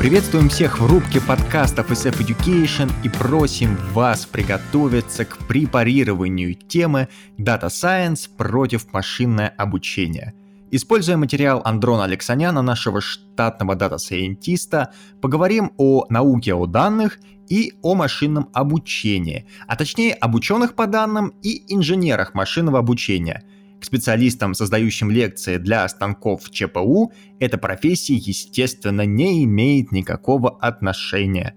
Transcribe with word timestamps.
Приветствуем 0.00 0.48
всех 0.48 0.80
в 0.80 0.86
рубке 0.86 1.20
подкастов 1.20 1.90
SF 1.90 2.26
Education 2.26 2.90
и 3.04 3.08
просим 3.08 3.76
вас 3.92 4.24
приготовиться 4.24 5.26
к 5.26 5.38
препарированию 5.46 6.54
темы 6.54 7.08
Data 7.38 7.66
Science 7.66 8.28
против 8.34 8.92
машинное 8.92 9.54
обучение. 9.58 10.34
Используя 10.70 11.16
материал 11.16 11.60
Андрона 11.64 12.04
Алексаняна, 12.04 12.62
нашего 12.62 13.00
штатного 13.00 13.74
дата-сайентиста, 13.74 14.92
поговорим 15.20 15.72
о 15.76 16.06
науке 16.08 16.54
о 16.54 16.66
данных 16.66 17.18
и 17.50 17.74
о 17.82 17.94
машинном 17.94 18.48
обучении, 18.54 19.46
а 19.66 19.76
точнее 19.76 20.14
об 20.14 20.34
ученых 20.34 20.74
по 20.74 20.86
данным 20.86 21.34
и 21.42 21.62
инженерах 21.74 22.32
машинного 22.32 22.78
обучения– 22.78 23.44
к 23.80 23.84
специалистам, 23.84 24.54
создающим 24.54 25.10
лекции 25.10 25.56
для 25.56 25.88
станков 25.88 26.50
ЧПУ, 26.50 27.12
эта 27.40 27.58
профессия, 27.58 28.14
естественно, 28.14 29.06
не 29.06 29.44
имеет 29.44 29.90
никакого 29.90 30.58
отношения. 30.60 31.54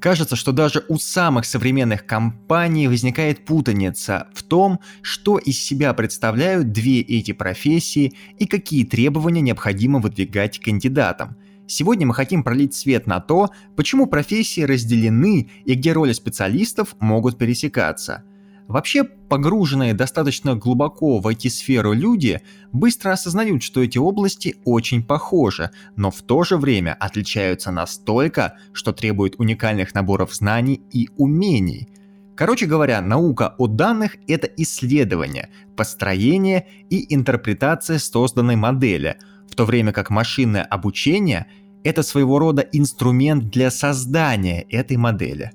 Кажется, 0.00 0.34
что 0.34 0.50
даже 0.50 0.84
у 0.88 0.98
самых 0.98 1.44
современных 1.44 2.04
компаний 2.04 2.88
возникает 2.88 3.44
путаница 3.44 4.26
в 4.34 4.42
том, 4.42 4.80
что 5.02 5.38
из 5.38 5.62
себя 5.62 5.94
представляют 5.94 6.72
две 6.72 7.00
эти 7.00 7.32
профессии 7.32 8.14
и 8.38 8.46
какие 8.46 8.84
требования 8.84 9.40
необходимо 9.40 10.00
выдвигать 10.00 10.58
кандидатам. 10.58 11.36
Сегодня 11.66 12.06
мы 12.06 12.14
хотим 12.14 12.42
пролить 12.42 12.74
свет 12.74 13.06
на 13.06 13.20
то, 13.20 13.50
почему 13.76 14.06
профессии 14.06 14.60
разделены 14.60 15.50
и 15.64 15.74
где 15.74 15.92
роли 15.92 16.12
специалистов 16.12 16.94
могут 17.00 17.38
пересекаться– 17.38 18.24
Вообще, 18.66 19.04
погруженные 19.04 19.92
достаточно 19.92 20.56
глубоко 20.56 21.18
в 21.18 21.26
IT-сферу 21.26 21.92
люди 21.92 22.40
быстро 22.72 23.12
осознают, 23.12 23.62
что 23.62 23.82
эти 23.82 23.98
области 23.98 24.56
очень 24.64 25.02
похожи, 25.02 25.70
но 25.96 26.10
в 26.10 26.22
то 26.22 26.44
же 26.44 26.56
время 26.56 26.96
отличаются 26.98 27.70
настолько, 27.70 28.56
что 28.72 28.92
требуют 28.92 29.34
уникальных 29.38 29.94
наборов 29.94 30.34
знаний 30.34 30.80
и 30.92 31.10
умений. 31.18 31.88
Короче 32.36 32.64
говоря, 32.66 33.00
наука 33.02 33.54
о 33.58 33.66
данных— 33.66 34.16
это 34.26 34.46
исследование, 34.56 35.50
построение 35.76 36.66
и 36.88 37.14
интерпретация 37.14 37.98
созданной 37.98 38.56
модели, 38.56 39.18
в 39.50 39.54
то 39.54 39.64
время 39.64 39.92
как 39.92 40.10
машинное 40.10 40.62
обучение— 40.62 41.46
это 41.84 42.02
своего 42.02 42.38
рода 42.38 42.62
инструмент 42.62 43.50
для 43.50 43.70
создания 43.70 44.62
этой 44.62 44.96
модели. 44.96 45.52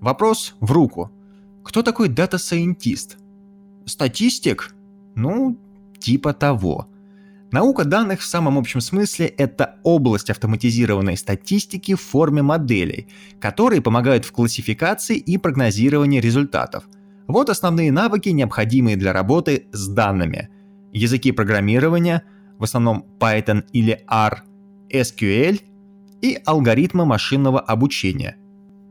Вопрос 0.00 0.54
в 0.60 0.72
руку— 0.72 1.10
кто 1.68 1.82
такой 1.82 2.08
дата-сайентист? 2.08 3.18
Статистик? 3.84 4.74
Ну, 5.14 5.58
типа 5.98 6.32
того. 6.32 6.88
Наука 7.50 7.84
данных 7.84 8.20
в 8.20 8.24
самом 8.24 8.56
общем 8.56 8.80
смысле– 8.80 9.26
это 9.38 9.76
область 9.82 10.30
автоматизированной 10.30 11.18
статистики 11.18 11.94
в 11.94 12.00
форме 12.00 12.40
моделей, 12.40 13.08
которые 13.38 13.82
помогают 13.82 14.24
в 14.24 14.32
классификации 14.32 15.18
и 15.18 15.36
прогнозировании 15.36 16.20
результатов. 16.20 16.84
Вот 17.26 17.50
основные 17.50 17.92
навыки, 17.92 18.30
необходимые 18.30 18.96
для 18.96 19.12
работы 19.12 19.66
с 19.70 19.88
данными. 19.88 20.48
Языки 20.92 21.32
программирования, 21.32 22.22
в 22.58 22.64
основном 22.64 23.06
Python 23.18 23.64
или 23.72 24.04
R, 24.08 24.42
SQL 24.90 25.60
и 26.22 26.38
алгоритмы 26.44 27.04
машинного 27.04 27.60
обучения– 27.60 28.36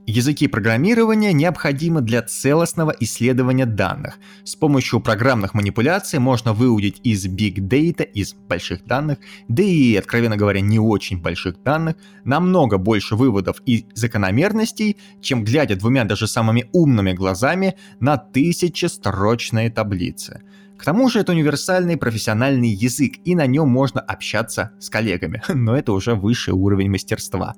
Языки 0.09 0.47
программирования 0.47 1.33
необходимы 1.33 1.99
для 1.99 2.21
целостного 2.21 2.95
исследования 3.01 3.65
данных. 3.65 4.19
С 4.45 4.55
помощью 4.55 5.01
программных 5.01 5.53
манипуляций 5.53 6.19
можно 6.19 6.53
выудить 6.53 7.01
из 7.03 7.27
Big 7.27 7.55
Data, 7.55 8.03
из 8.03 8.33
больших 8.33 8.85
данных, 8.85 9.17
да 9.49 9.63
и, 9.63 9.97
откровенно 9.97 10.37
говоря, 10.37 10.61
не 10.61 10.79
очень 10.79 11.21
больших 11.21 11.61
данных, 11.61 11.97
намного 12.23 12.77
больше 12.77 13.17
выводов 13.17 13.57
и 13.65 13.85
закономерностей, 13.95 14.95
чем 15.19 15.43
глядя 15.43 15.75
двумя 15.75 16.05
даже 16.05 16.25
самыми 16.25 16.69
умными 16.71 17.11
глазами 17.11 17.75
на 17.99 18.15
тысячестрочные 18.15 19.69
таблицы. 19.69 20.41
К 20.77 20.85
тому 20.85 21.09
же 21.09 21.19
это 21.19 21.31
универсальный 21.31 21.97
профессиональный 21.97 22.69
язык, 22.69 23.15
и 23.25 23.35
на 23.35 23.47
нем 23.47 23.69
можно 23.69 23.99
общаться 23.99 24.71
с 24.79 24.89
коллегами, 24.89 25.41
но 25.53 25.75
это 25.75 25.91
уже 25.91 26.15
высший 26.15 26.53
уровень 26.53 26.89
мастерства. 26.89 27.55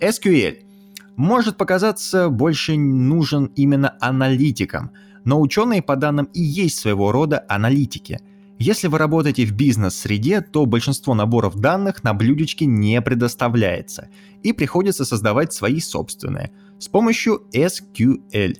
SQL– 0.00 0.58
может 1.16 1.56
показаться 1.56 2.30
больше 2.30 2.76
нужен 2.76 3.46
именно 3.56 3.94
аналитикам, 4.00 4.92
но 5.24 5.40
ученые 5.40 5.82
по 5.82 5.96
данным 5.96 6.28
и 6.32 6.40
есть 6.40 6.78
своего 6.78 7.12
рода 7.12 7.44
аналитики. 7.48 8.20
Если 8.58 8.86
вы 8.86 8.98
работаете 8.98 9.44
в 9.44 9.52
бизнес-среде, 9.52 10.40
то 10.40 10.66
большинство 10.66 11.14
наборов 11.14 11.56
данных 11.56 12.02
на 12.04 12.14
блюдечке 12.14 12.64
не 12.64 13.00
предоставляется, 13.02 14.08
и 14.42 14.52
приходится 14.52 15.04
создавать 15.04 15.52
свои 15.52 15.80
собственные 15.80 16.52
с 16.78 16.88
помощью 16.88 17.42
SQL. 17.52 18.58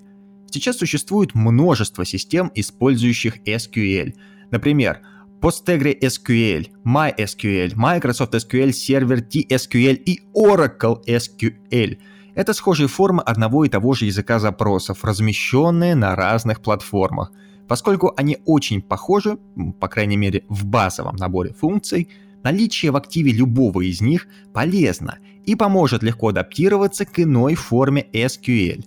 Сейчас 0.52 0.76
существует 0.76 1.34
множество 1.34 2.04
систем, 2.04 2.52
использующих 2.54 3.38
SQL. 3.46 4.14
Например, 4.50 5.00
PostgreSQL, 5.40 6.68
MySQL, 6.84 7.72
Microsoft 7.74 8.34
SQL 8.34 8.70
Server 8.70 9.26
TSQL 9.26 9.94
и 9.94 10.20
Oracle 10.34 11.02
SQL– 11.06 11.98
это 12.34 12.54
схожие 12.54 12.88
формы 12.88 13.22
одного 13.22 13.64
и 13.64 13.68
того 13.68 13.92
же 13.92 14.06
языка 14.06 14.38
запросов, 14.38 15.04
размещенные 15.04 15.94
на 15.94 16.16
разных 16.16 16.62
платформах. 16.62 17.30
Поскольку 17.68 18.12
они 18.16 18.38
очень 18.46 18.80
похожи, 18.80 19.38
по 19.80 19.88
крайней 19.88 20.16
мере 20.16 20.44
в 20.48 20.64
базовом 20.64 21.16
наборе 21.16 21.52
функций, 21.52 22.08
наличие 22.42 22.90
в 22.90 22.96
активе 22.96 23.32
любого 23.32 23.82
из 23.82 24.00
них 24.00 24.28
полезно 24.54 25.18
и 25.44 25.54
поможет 25.56 26.02
легко 26.02 26.28
адаптироваться 26.28 27.04
к 27.04 27.20
иной 27.20 27.54
форме 27.54 28.06
SQL. 28.12 28.84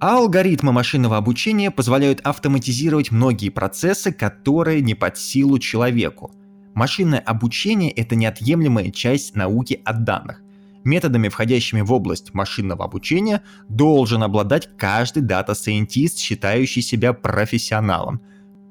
А 0.00 0.16
алгоритмы 0.16 0.72
машинного 0.72 1.18
обучения 1.18 1.70
позволяют 1.70 2.20
автоматизировать 2.20 3.10
многие 3.10 3.50
процессы, 3.50 4.12
которые 4.12 4.80
не 4.80 4.94
под 4.94 5.18
силу 5.18 5.58
человеку. 5.58 6.32
Машинное 6.74 7.20
обучение– 7.20 7.90
это 7.92 8.16
неотъемлемая 8.16 8.90
часть 8.90 9.36
науки 9.36 9.80
о 9.84 9.92
данных 9.92 10.42
методами, 10.84 11.28
входящими 11.28 11.80
в 11.80 11.92
область 11.92 12.34
машинного 12.34 12.84
обучения, 12.84 13.42
должен 13.68 14.22
обладать 14.22 14.70
каждый 14.76 15.22
дата-сайентист, 15.22 16.18
считающий 16.18 16.82
себя 16.82 17.12
профессионалом. 17.12 18.20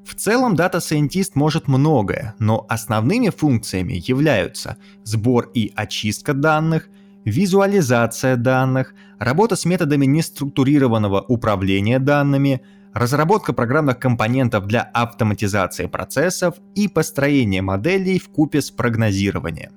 В 0.06 0.16
целом 0.16 0.56
дата-сайентист 0.56 1.36
может 1.36 1.68
многое, 1.68 2.36
но 2.40 2.66
основными 2.68 3.30
функциями 3.30 4.02
являются 4.06 4.78
сбор 5.04 5.52
и 5.54 5.72
очистка 5.76 6.34
данных, 6.34 6.90
визуализация 7.25 8.35
данных, 8.35 8.94
работа 9.19 9.56
с 9.56 9.66
методами 9.66 10.06
неструктурированного 10.06 11.22
управления 11.22 12.00
данными, 12.00 12.62
разработка 12.94 13.53
программных 13.53 14.00
компонентов 14.00 14.66
для 14.66 14.81
автоматизации 14.81 15.85
процессов 15.85 16.56
и 16.75 16.88
построение 16.88 17.62
моделей 17.62 18.19
вкупе 18.20 18.62
с 18.62 18.72
прогнозированием. 18.72 19.72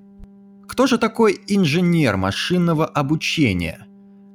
Кто 0.66 0.86
же 0.86 0.98
такой 0.98 1.38
инженер 1.48 2.16
машинного 2.16 2.86
обучения? 2.86 3.86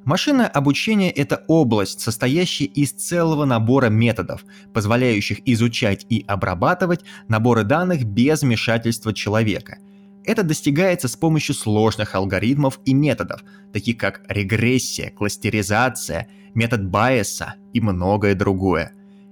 Машинное 0.05 0.47
обучение– 0.47 1.11
это 1.23 1.43
область, 1.47 1.99
состоящая 1.99 2.65
из 2.65 2.91
целого 2.93 3.43
набора 3.43 3.87
методов, 3.89 4.45
позволяющих 4.73 5.39
изучать 5.45 6.05
и 6.07 6.23
обрабатывать 6.27 7.03
наборы 7.27 7.63
данных 7.63 8.05
без 8.05 8.41
вмешательства 8.41 9.13
человека. 9.13 9.79
Это 10.27 10.43
достигается 10.43 11.07
с 11.07 11.15
помощью 11.15 11.55
сложных 11.55 12.13
алгоритмов 12.13 12.81
и 12.83 12.93
методов, 12.93 13.41
таких 13.71 13.97
как 13.97 14.21
регрессия, 14.27 15.09
кластеризация, 15.09 16.27
метод 16.53 16.85
байеса 16.85 17.55
и 17.71 17.79
многое 17.79 18.35
другое. 18.35 18.91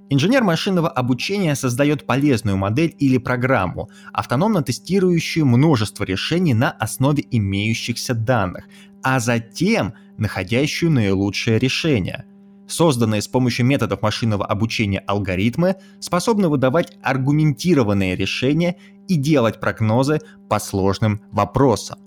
Инженер 0.10 0.46
машинного 0.46 0.88
обучения 0.88 1.54
создает 1.56 2.06
полезную 2.06 2.56
модель 2.56 2.96
или 2.98 3.18
программу, 3.18 3.90
автономно 4.14 4.64
тестирующую 4.64 5.46
множество 5.46 6.06
решений 6.06 6.54
на 6.54 6.72
основе 6.72 7.26
имеющихся 7.30 8.14
данных, 8.14 8.66
а 9.04 9.20
затем 9.20 9.96
находящую 10.18 10.92
наилучшее 10.92 11.60
решение. 11.60 12.24
Созданные 12.68 13.22
с 13.22 13.28
помощью 13.28 13.66
методов 13.66 14.02
машинного 14.02 14.46
обучения 14.46 15.00
алгоритмы 15.00 15.76
способны 16.00 16.50
выдавать 16.50 16.98
аргументированные 17.04 18.16
решения 18.16 18.78
и 19.08 19.16
делать 19.16 19.60
прогнозы 19.60 20.20
по 20.50 20.60
сложным 20.60 21.22
вопросам. 21.32 22.00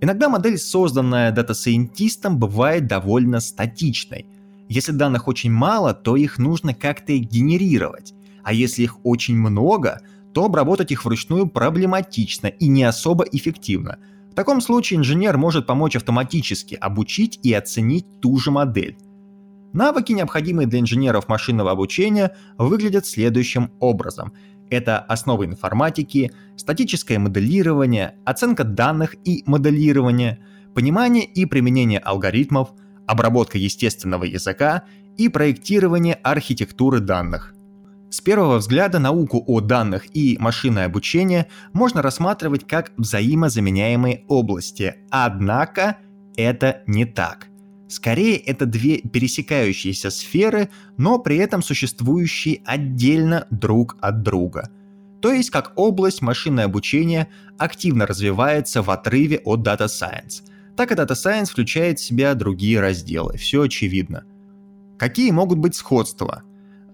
Иногда 0.00 0.28
модель, 0.28 0.58
созданная 0.58 1.30
дата-сайентистом, 1.32 2.38
бывает 2.38 2.86
довольно 2.86 3.40
статичной– 3.40 4.26
если 4.72 4.92
данных 4.92 5.28
очень 5.28 5.50
мало, 5.50 5.92
то 5.92 6.16
их 6.16 6.38
нужно 6.38 6.72
как-то 6.72 7.14
генерировать. 7.14 8.14
А 8.42 8.54
если 8.54 8.84
их 8.84 9.04
очень 9.04 9.36
много, 9.36 10.00
то 10.32 10.46
обработать 10.46 10.90
их 10.92 11.04
вручную 11.04 11.46
проблематично 11.46 12.46
и 12.46 12.68
не 12.68 12.84
особо 12.84 13.24
эффективно. 13.24 13.98
В 14.30 14.34
таком 14.34 14.62
случае 14.62 15.00
инженер 15.00 15.36
может 15.36 15.66
помочь 15.66 15.94
автоматически 15.94 16.74
обучить 16.74 17.38
и 17.42 17.52
оценить 17.52 18.06
ту 18.22 18.38
же 18.38 18.50
модель. 18.50 18.96
Навыки, 19.72 20.12
необходимые 20.12 20.66
для 20.66 20.80
инженеров 20.80 21.28
машинного 21.28 21.70
обучения, 21.70 22.36
выглядят 22.58 23.06
следующим 23.06 23.72
образом. 23.80 24.32
Это 24.70 24.98
основы 24.98 25.46
информатики, 25.46 26.32
статическое 26.56 27.18
моделирование, 27.18 28.14
оценка 28.24 28.64
данных 28.64 29.16
и 29.24 29.42
моделирование, 29.46 30.38
понимание 30.74 31.24
и 31.24 31.46
применение 31.46 31.98
алгоритмов, 31.98 32.72
обработка 33.06 33.58
естественного 33.58 34.24
языка 34.24 34.84
и 35.16 35.28
проектирование 35.28 36.14
архитектуры 36.14 37.00
данных. 37.00 37.54
С 38.10 38.20
первого 38.20 38.58
взгляда 38.58 38.98
науку 38.98 39.42
о 39.46 39.60
данных 39.60 40.14
и 40.14 40.36
машинное 40.38 40.84
обучение 40.84 41.48
можно 41.72 42.02
рассматривать 42.02 42.66
как 42.66 42.92
взаимозаменяемые 42.98 44.24
области, 44.28 44.96
однако 45.10 45.96
это 46.36 46.82
не 46.86 47.06
так. 47.06 47.48
Скорее, 47.92 48.38
это 48.38 48.64
две 48.64 49.02
пересекающиеся 49.02 50.08
сферы, 50.08 50.70
но 50.96 51.18
при 51.18 51.36
этом 51.36 51.62
существующие 51.62 52.62
отдельно 52.64 53.46
друг 53.50 53.98
от 54.00 54.22
друга. 54.22 54.70
То 55.20 55.30
есть, 55.30 55.50
как 55.50 55.74
область 55.76 56.22
машинное 56.22 56.64
обучение 56.64 57.28
активно 57.58 58.06
развивается 58.06 58.80
в 58.80 58.90
отрыве 58.90 59.42
от 59.44 59.60
Data 59.60 59.88
Science, 59.88 60.42
так 60.74 60.90
и 60.90 60.94
Data 60.94 61.08
Science 61.08 61.50
включает 61.50 61.98
в 61.98 62.02
себя 62.02 62.32
другие 62.32 62.80
разделы, 62.80 63.36
все 63.36 63.60
очевидно. 63.60 64.24
Какие 64.98 65.30
могут 65.30 65.58
быть 65.58 65.74
сходства? 65.74 66.44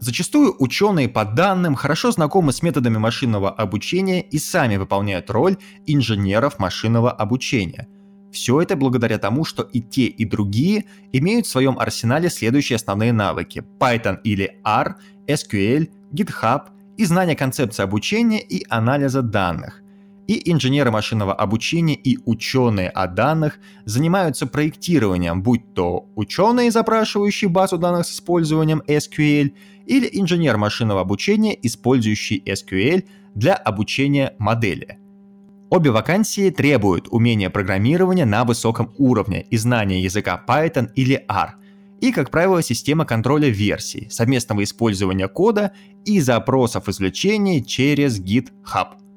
Зачастую 0.00 0.56
ученые 0.58 1.08
по 1.08 1.24
данным 1.24 1.76
хорошо 1.76 2.10
знакомы 2.10 2.52
с 2.52 2.60
методами 2.60 2.98
машинного 2.98 3.52
обучения 3.52 4.20
и 4.20 4.38
сами 4.40 4.78
выполняют 4.78 5.30
роль 5.30 5.58
инженеров 5.86 6.58
машинного 6.58 7.12
обучения. 7.12 7.86
Все 8.32 8.60
это 8.60 8.76
благодаря 8.76 9.18
тому, 9.18 9.44
что 9.44 9.62
и 9.62 9.80
те, 9.80 10.06
и 10.06 10.24
другие 10.24 10.84
имеют 11.12 11.46
в 11.46 11.50
своем 11.50 11.78
арсенале 11.78 12.28
следующие 12.28 12.76
основные 12.76 13.12
навыки– 13.12 13.64
Python 13.80 14.18
или 14.24 14.60
R, 14.64 14.96
SQL, 15.26 15.88
GitHub 16.12 16.62
и 16.96 17.04
знание 17.04 17.36
концепции 17.36 17.82
обучения 17.82 18.40
и 18.40 18.64
анализа 18.68 19.22
данных 19.22 19.82
и 20.28 20.52
инженеры 20.52 20.90
машинного 20.90 21.34
обучения 21.34 21.94
и 21.94 22.18
ученые 22.26 22.90
о 22.90 23.08
данных 23.08 23.58
занимаются 23.86 24.46
проектированием, 24.46 25.42
будь 25.42 25.74
то 25.74 26.06
ученые, 26.14 26.70
запрашивающие 26.70 27.48
базу 27.48 27.78
данных 27.78 28.06
с 28.06 28.12
использованием 28.12 28.82
SQL, 28.86 29.52
или 29.86 30.08
инженер 30.12 30.58
машинного 30.58 31.00
обучения, 31.00 31.58
использующий 31.62 32.42
SQL 32.46 33.08
для 33.34 33.54
обучения 33.54 34.34
модели. 34.38 34.98
Обе 35.70 35.90
вакансии 35.90 36.50
требуют 36.50 37.08
умения 37.10 37.50
программирования 37.50 38.24
на 38.24 38.44
высоком 38.44 38.94
уровне 38.98 39.42
и 39.50 39.56
знания 39.56 40.02
языка 40.02 40.42
Python 40.46 40.90
или 40.94 41.24
R, 41.28 41.56
и, 42.00 42.12
как 42.12 42.30
правило, 42.30 42.62
система 42.62 43.04
контроля 43.04 43.48
версий, 43.48 44.08
совместного 44.10 44.64
использования 44.64 45.28
кода 45.28 45.72
и 46.04 46.20
запросов 46.20 46.88
извлечения 46.88 47.62
через 47.62 48.20
GitHub– 48.20 48.88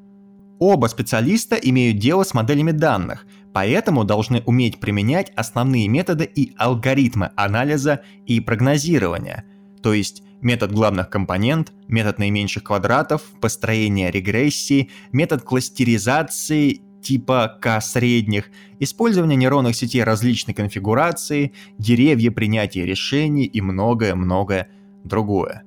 Оба 0.61 0.85
специалиста 0.85 1.55
имеют 1.55 1.97
дело 1.97 2.23
с 2.23 2.35
моделями 2.35 2.69
данных, 2.69 3.25
поэтому 3.51 4.03
должны 4.03 4.43
уметь 4.45 4.79
применять 4.79 5.31
основные 5.35 5.87
методы 5.87 6.23
и 6.23 6.53
алгоритмы 6.55 7.31
анализа 7.35 8.01
и 8.27 8.39
прогнозирования, 8.39 9.43
то 9.81 9.91
есть 9.91 10.21
метод 10.41 10.71
главных 10.71 11.09
компонент, 11.09 11.71
метод 11.87 12.19
наименьших 12.19 12.63
квадратов, 12.63 13.23
построение 13.39 14.11
регрессии, 14.11 14.89
метод 15.11 15.43
кластеризации 15.43 16.81
типа 17.01 17.57
К-средних, 17.61 18.49
использование 18.79 19.35
нейронных 19.35 19.75
сетей 19.75 20.03
различной 20.03 20.53
конфигурации, 20.53 21.53
деревья 21.77 22.31
принятия 22.31 22.85
решений 22.85 23.45
и 23.45 23.61
многое-многое 23.61 24.69
другое. 25.03 25.63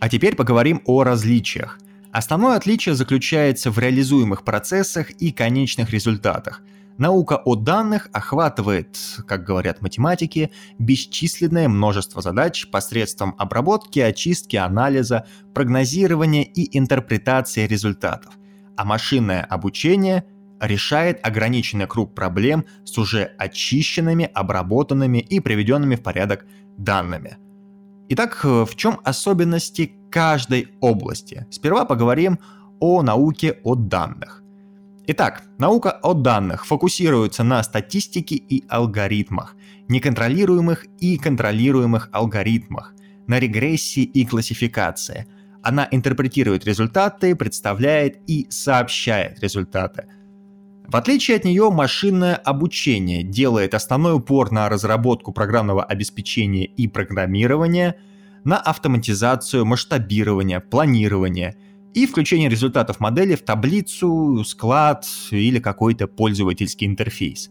А 0.00 0.08
теперь 0.08 0.36
поговорим 0.36 0.82
о 0.84 1.04
различиях. 1.04 1.78
Основное 2.12 2.56
отличие 2.56 2.94
заключается 2.94 3.70
в 3.70 3.78
реализуемых 3.78 4.44
процессах 4.44 5.10
и 5.10 5.32
конечных 5.32 5.90
результатах. 5.90 6.62
Наука 7.02 7.42
о 7.44 7.56
данных 7.56 8.08
охватывает, 8.12 8.96
как 9.26 9.42
говорят 9.42 9.82
математики, 9.82 10.52
бесчисленное 10.78 11.68
множество 11.68 12.22
задач 12.22 12.68
посредством 12.70 13.34
обработки, 13.38 13.98
очистки, 13.98 14.54
анализа, 14.54 15.26
прогнозирования 15.52 16.44
и 16.44 16.78
интерпретации 16.78 17.66
результатов. 17.66 18.34
А 18.76 18.84
машинное 18.84 19.42
обучение 19.42 20.22
решает 20.60 21.18
ограниченный 21.26 21.88
круг 21.88 22.14
проблем 22.14 22.66
с 22.84 22.96
уже 22.98 23.32
очищенными, 23.36 24.30
обработанными 24.32 25.18
и 25.18 25.40
приведенными 25.40 25.96
в 25.96 26.04
порядок 26.04 26.46
данными. 26.78 27.36
Итак, 28.10 28.44
в 28.44 28.76
чем 28.76 29.00
особенности 29.02 29.92
каждой 30.08 30.68
области. 30.80 31.48
Сперва 31.50 31.84
поговорим 31.84 32.38
о 32.78 33.02
науке 33.02 33.58
о 33.64 33.74
данных. 33.74 34.41
Итак, 35.06 35.42
наука 35.58 35.90
о 36.02 36.14
данных 36.14 36.64
фокусируется 36.64 37.42
на 37.42 37.62
статистике 37.62 38.36
и 38.36 38.64
алгоритмах, 38.68 39.56
неконтролируемых 39.88 40.86
и 41.00 41.18
контролируемых 41.18 42.08
алгоритмах, 42.12 42.94
на 43.26 43.40
регрессии 43.40 44.04
и 44.04 44.24
классификации. 44.24 45.26
Она 45.62 45.88
интерпретирует 45.90 46.64
результаты, 46.64 47.34
представляет 47.34 48.18
и 48.28 48.46
сообщает 48.50 49.40
результаты. 49.40 50.06
В 50.86 50.96
отличие 50.96 51.36
от 51.36 51.44
нее, 51.44 51.70
машинное 51.70 52.36
обучение 52.36 53.22
делает 53.22 53.74
основной 53.74 54.14
упор 54.14 54.52
на 54.52 54.68
разработку 54.68 55.32
программного 55.32 55.82
обеспечения 55.82 56.64
и 56.64 56.86
программирования– 56.86 57.96
на 58.44 58.58
автоматизацию, 58.58 59.64
масштабирование, 59.64 60.60
планирование 60.60 61.56
и 61.94 62.06
включение 62.06 62.48
результатов 62.48 63.00
модели 63.00 63.34
в 63.34 63.42
таблицу, 63.42 64.44
склад 64.44 65.06
или 65.30 65.58
какой-то 65.58 66.06
пользовательский 66.06 66.86
интерфейс. 66.86 67.50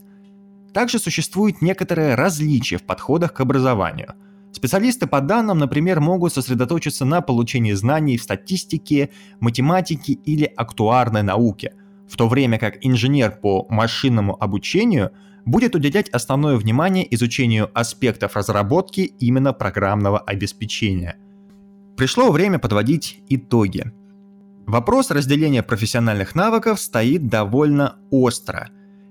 Также 0.74 1.00
существует 1.00 1.62
некоторое 1.62 2.16
различие 2.16 2.80
в 2.80 2.84
подходах 2.84 3.34
к 3.34 3.42
образованию. 3.42 4.14
Специалисты 4.54 5.08
по 5.08 5.22
данным, 5.22 5.58
например, 5.58 6.00
могут 6.00 6.34
сосредоточиться 6.34 7.06
на 7.06 7.22
получении 7.22 7.74
знаний 7.74 8.18
в 8.18 8.24
статистике, 8.24 9.10
математике 9.40 10.14
или 10.14 10.46
актуарной 10.46 11.24
науке, 11.24 11.74
в 12.10 12.18
то 12.18 12.28
время 12.28 12.58
как 12.58 12.78
инженер 12.86 13.40
по 13.42 13.66
машинному 13.70 14.42
обучению– 14.42 15.12
будет 15.46 15.76
уделять 15.76 16.10
основное 16.10 16.58
внимание 16.58 17.14
изучению 17.14 17.70
аспектов 17.74 18.36
разработки 18.36 19.02
именно 19.02 19.54
программного 19.54 20.20
обеспечения. 20.20 21.18
Пришло 21.98 22.32
время 22.32 22.60
подводить 22.60 23.20
итоги. 23.30 23.92
Вопрос 24.66 25.12
разделения 25.12 25.64
профессиональных 25.64 26.36
навыков 26.36 26.80
стоит 26.80 27.28
довольно 27.28 27.98
остро. 28.10 28.70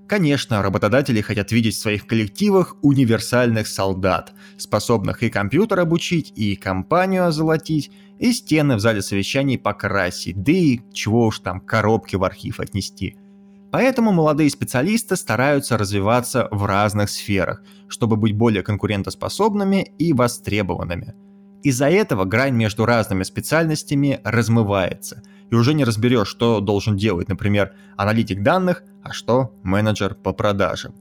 Конечно, 0.08 0.62
работодатели 0.62 1.20
хотят 1.20 1.52
видеть 1.52 1.76
в 1.76 1.80
своих 1.80 2.06
коллективах 2.06 2.76
универсальных 2.82 3.66
солдат, 3.66 4.32
способных 4.56 5.22
и 5.22 5.30
компьютер 5.30 5.80
обучить, 5.80 6.32
и 6.34 6.56
компанию 6.56 7.26
озолотить, 7.26 7.92
и 8.18 8.32
стены 8.32 8.76
в 8.76 8.80
зале 8.80 9.02
совещаний 9.02 9.58
покрасить, 9.58 10.42
да 10.42 10.52
и 10.52 10.80
чего 10.92 11.26
уж 11.26 11.38
там 11.38 11.60
коробки 11.60 12.16
в 12.16 12.24
архив 12.24 12.60
отнести– 12.60 13.16
Поэтому 13.70 14.12
молодые 14.12 14.50
специалисты 14.50 15.16
стараются 15.16 15.78
развиваться 15.78 16.48
в 16.50 16.64
разных 16.64 17.08
сферах, 17.08 17.62
чтобы 17.88 18.16
быть 18.16 18.36
более 18.36 18.62
конкурентоспособными 18.62 19.92
и 19.98 20.12
востребованными. 20.12 21.14
Из-за 21.62 21.90
этого 21.90 22.24
грань 22.24 22.54
между 22.54 22.86
разными 22.86 23.22
специальностями 23.22 24.20
размывается, 24.24 25.22
и 25.50 25.54
уже 25.54 25.74
не 25.74 25.84
разберешь, 25.84 26.28
что 26.28 26.60
должен 26.60 26.96
делать, 26.96 27.28
например, 27.28 27.74
аналитик 27.96 28.42
данных, 28.42 28.82
а 29.02 29.12
что 29.12 29.54
менеджер 29.62 30.14
по 30.14 30.32
продажам. 30.32 30.94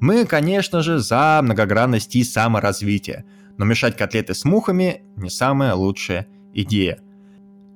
Мы, 0.00 0.24
конечно 0.24 0.82
же, 0.82 0.98
за 0.98 1.40
многогранность 1.42 2.16
и 2.16 2.24
саморазвитие, 2.24 3.24
но 3.58 3.64
мешать 3.64 3.96
котлеты 3.96 4.34
с 4.34 4.44
мухами 4.44 5.02
не 5.16 5.30
самая 5.30 5.74
лучшая 5.74 6.26
идея– 6.52 6.98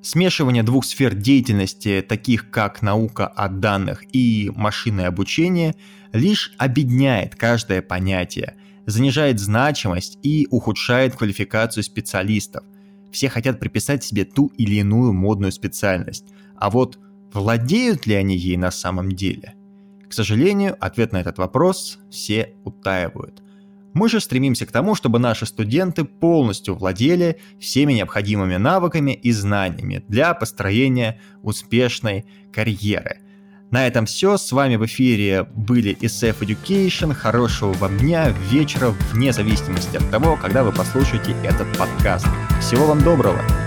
Смешивание 0.07 0.63
двух 0.63 0.85
сфер 0.85 1.17
деятельности, 1.17 2.01
таких 2.09 2.51
как 2.51 2.81
наука 2.81 3.27
о 3.27 3.49
данных 3.49 4.05
и 4.15 4.53
машинное 4.55 5.09
обучение, 5.09 5.75
лишь 6.13 6.55
обедняет 6.59 7.35
каждое 7.35 7.83
понятие, 7.83 8.55
занижает 8.87 9.39
значимость 9.39 10.19
и 10.23 10.47
ухудшает 10.51 11.17
квалификацию 11.17 11.83
специалистов. 11.83 12.65
Все 13.13 13.29
хотят 13.29 13.59
приписать 13.59 14.05
себе 14.05 14.25
ту 14.25 14.53
или 14.57 14.77
иную 14.77 15.13
модную 15.13 15.53
специальность, 15.53 16.27
а 16.57 16.71
вот 16.71 16.99
владеют 17.33 18.07
ли 18.07 18.15
они 18.15 18.37
ей 18.37 18.57
на 18.57 18.71
самом 18.71 19.13
деле? 19.13 19.55
К 20.09 20.13
сожалению, 20.13 20.77
ответ 20.81 21.13
на 21.13 21.19
этот 21.19 21.39
вопрос 21.39 21.99
все 22.11 22.55
утаивают. 22.65 23.43
Мы 23.93 24.09
же 24.09 24.21
стремимся 24.21 24.67
к 24.67 24.73
тому, 24.73 24.95
чтобы 24.95 25.19
наши 25.19 25.47
студенты 25.47 26.05
полностью 26.05 26.75
владели 26.75 27.39
всеми 27.59 27.95
необходимыми 27.95 28.57
навыками 28.57 29.13
и 29.13 29.33
знаниями 29.33 30.05
для 30.07 30.35
построения 30.35 31.19
успешной 31.43 32.27
карьеры. 32.53 33.21
На 33.71 33.87
этом 33.87 34.07
все. 34.07 34.37
С 34.37 34.53
вами 34.53 34.77
в 34.77 34.87
эфире 34.87 35.45
были 35.45 35.97
SF 36.01 36.41
Education. 36.41 37.13
Хорошего 37.15 37.73
вам 37.75 37.99
дня, 37.99 38.31
вечера, 38.51 38.95
вне 39.13 39.33
зависимости 39.33 39.97
от 39.97 40.11
того, 40.11 40.37
когда 40.37 40.63
вы 40.63 40.73
послушаете 40.73 41.35
этот 41.43 41.67
подкаст. 41.77 42.27
Всего 42.61 42.87
вам 42.87 43.03
доброго! 43.03 43.66